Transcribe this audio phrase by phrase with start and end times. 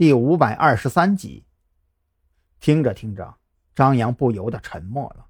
[0.00, 1.44] 第五百二十三集。
[2.58, 3.34] 听着听着，
[3.74, 5.26] 张扬不由得沉默了。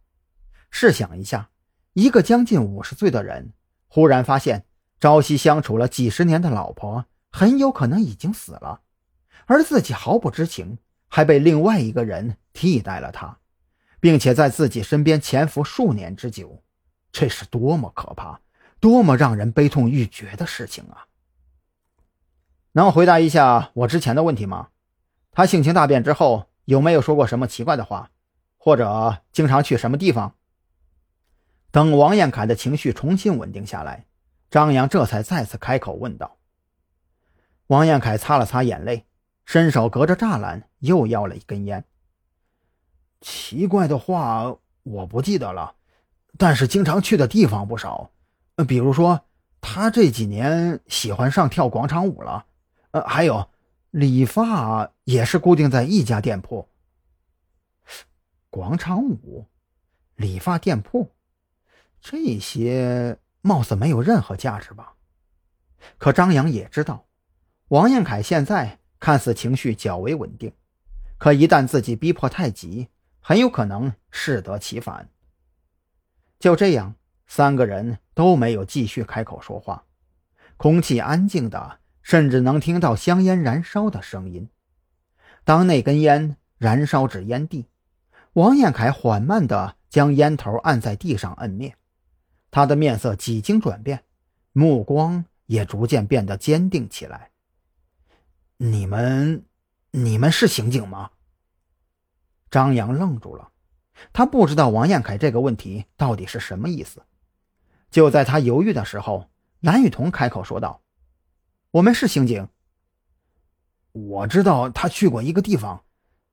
[0.70, 1.50] 试想一下，
[1.92, 3.52] 一个将近五十岁的人，
[3.88, 4.66] 忽然发现
[5.00, 8.82] 朝夕相处了几十年的老婆很有可能已经死了，
[9.46, 10.78] 而自己毫不知情，
[11.08, 13.40] 还被另外一个人替代了他，
[13.98, 16.62] 并且在自己身边潜伏数年之久，
[17.10, 18.40] 这是多么可怕、
[18.78, 21.09] 多么让人悲痛欲绝的事情啊！
[22.72, 24.68] 能回答一下我之前的问题吗？
[25.32, 28.10] 他性情大变之后有没有说过什么奇怪的话，
[28.58, 30.34] 或者经常去什么地方？
[31.72, 34.06] 等王彦凯的情绪重新稳定下来，
[34.50, 36.36] 张扬这才再次开口问道。
[37.68, 39.06] 王彦凯擦了擦眼泪，
[39.44, 41.84] 伸手隔着栅栏又要了一根烟。
[43.20, 45.74] 奇怪的话我不记得了，
[46.38, 48.10] 但是经常去的地方不少，
[48.66, 49.20] 比如说
[49.60, 52.46] 他这几年喜欢上跳广场舞了。
[52.92, 53.48] 呃，还有，
[53.90, 56.68] 理发也是固定在一家店铺。
[58.50, 59.46] 广场舞、
[60.16, 61.12] 理发店铺，
[62.00, 64.94] 这些貌似没有任何价值吧？
[65.98, 67.06] 可张扬也知道，
[67.68, 70.52] 王彦凯现在看似情绪较为稳定，
[71.16, 72.88] 可一旦自己逼迫太急，
[73.20, 75.08] 很有可能适得其反。
[76.40, 76.96] 就这样，
[77.28, 79.84] 三个人都没有继续开口说话，
[80.56, 81.79] 空气安静的。
[82.02, 84.48] 甚至能听到香烟燃烧的声音。
[85.44, 87.66] 当那根烟燃烧至烟蒂，
[88.34, 91.74] 王彦凯缓慢地将烟头按在地上摁灭。
[92.50, 94.04] 他的面色几经转变，
[94.52, 97.30] 目光也逐渐变得坚定起来。
[98.56, 99.44] 你们，
[99.90, 101.10] 你们是刑警吗？
[102.50, 103.50] 张扬愣住了，
[104.12, 107.02] 他不知道王彦凯这个问题到底是什么意思。
[107.90, 110.82] 就在他犹豫的时候，蓝雨桐开口说道。
[111.72, 112.48] 我们是刑警。
[113.92, 115.84] 我知道他去过一个地方，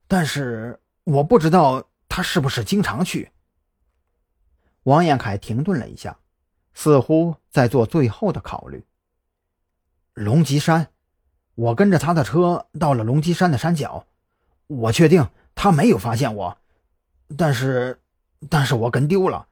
[0.08, 3.32] 但是我不知道他是不是经常去。
[4.84, 6.18] 王彦凯停顿了一下，
[6.74, 8.86] 似乎在做最后的考虑。
[10.14, 10.88] 龙脊山，
[11.56, 14.08] 我跟着他的车到了龙脊山的山脚，
[14.66, 16.58] 我确定他没有发现我，
[17.38, 18.02] 但是，
[18.50, 19.48] 但是我跟丢了。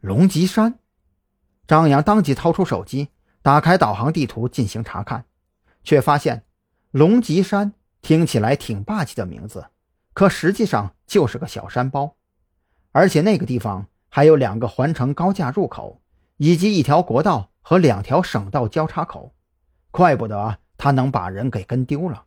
[0.00, 0.78] 龙脊山，
[1.66, 3.08] 张扬当即掏出手机。
[3.42, 5.24] 打开导航地图进行查看，
[5.82, 6.44] 却发现
[6.90, 9.66] 龙脊山听起来挺霸气的名字，
[10.12, 12.16] 可实际上就是个小山包，
[12.92, 16.02] 而且那个地方还有两个环城高架入口，
[16.36, 19.34] 以及一条国道和两条省道交叉口，
[19.90, 22.26] 怪不得他能把人给跟丢了。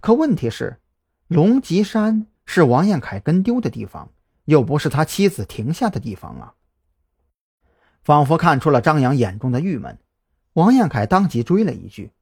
[0.00, 0.80] 可问题是，
[1.26, 4.10] 龙脊山是王彦凯跟丢的地方，
[4.44, 6.54] 又不是他妻子停下的地方啊！
[8.04, 9.98] 仿佛看出了张扬眼中的郁闷。
[10.56, 12.12] 王彦凯当即追了一句：“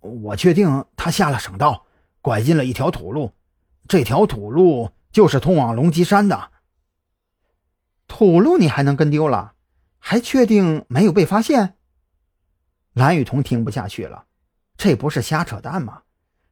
[0.00, 1.84] 我确定他下了省道，
[2.22, 3.32] 拐进了一条土路，
[3.86, 6.50] 这条土路就是通往龙脊山的。
[8.08, 9.52] 土路你还能跟丢了？
[9.98, 11.76] 还确定没有被发现？”
[12.94, 14.24] 蓝雨桐听不下去了，
[14.78, 16.04] 这不是瞎扯淡吗？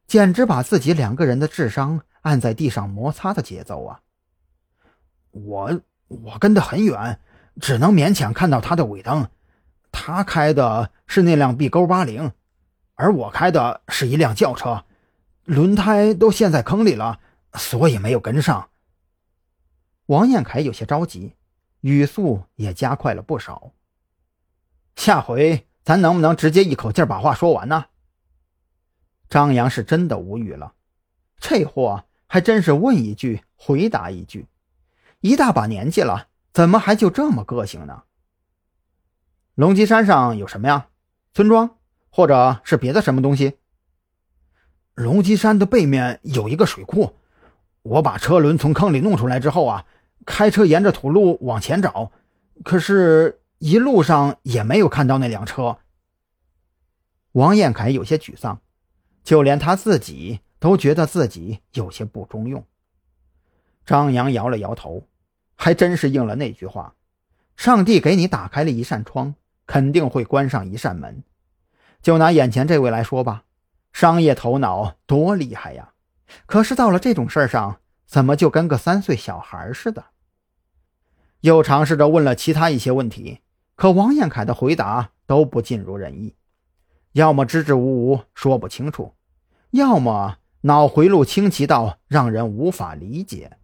[0.05, 4.01] 简直把自己两个人的智商按在地上摩擦的节奏啊！
[5.31, 7.19] 我我跟得很远，
[7.59, 9.27] 只能勉强看到他的尾灯。
[9.91, 12.31] 他开的是那辆 B 勾八零，
[12.95, 14.85] 而我开的是一辆轿车，
[15.43, 17.19] 轮胎都陷在坑里了，
[17.53, 18.69] 所以没有跟上。
[20.07, 21.35] 王彦凯有些着急，
[21.81, 23.71] 语速也加快了不少。
[24.95, 27.85] 下回咱能不能直接一口气把话说完呢？
[29.29, 30.73] 张扬是真的无语了，
[31.39, 34.47] 这货还真是问一句回答一句，
[35.21, 38.03] 一大把年纪了，怎么还就这么个性呢？
[39.55, 40.87] 龙脊山上有什么呀？
[41.33, 41.77] 村庄，
[42.09, 43.57] 或者是别的什么东西？
[44.93, 47.17] 龙脊山的背面有一个水库。
[47.81, 49.85] 我把车轮从坑里弄出来之后啊，
[50.25, 52.11] 开车沿着土路往前找，
[52.63, 55.79] 可是一路上也没有看到那辆车。
[57.33, 58.61] 王彦凯有些沮丧，
[59.21, 62.63] 就连他自己都觉得自己有些不中用。
[63.85, 65.07] 张扬摇了摇头，
[65.55, 66.95] 还真是应了那句话：
[67.57, 69.35] 上帝给你打开了一扇窗。
[69.71, 71.23] 肯定会关上一扇门。
[72.01, 73.45] 就拿眼前这位来说吧，
[73.93, 75.93] 商业头脑多厉害呀！
[76.45, 80.03] 可是到了这种事儿上，怎么就跟个三岁小孩似的？
[81.39, 83.39] 又尝试着问了其他一些问题，
[83.77, 86.35] 可王彦凯的回答都不尽如人意，
[87.13, 89.13] 要么支支吾吾说不清楚，
[89.69, 93.55] 要么脑回路清奇到让人无法理解。